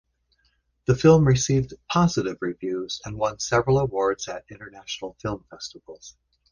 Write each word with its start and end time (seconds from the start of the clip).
The 0.85 0.95
film 0.95 1.25
received 1.27 1.75
positive 1.87 2.37
reviews 2.41 3.01
and 3.05 3.19
won 3.19 3.37
several 3.37 3.77
awards 3.77 4.27
at 4.27 4.45
international 4.49 5.13
film 5.21 5.45
festivals. 5.51 6.17